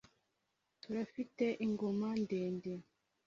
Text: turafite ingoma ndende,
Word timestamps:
turafite 0.81 1.45
ingoma 1.65 2.09
ndende, 2.23 2.73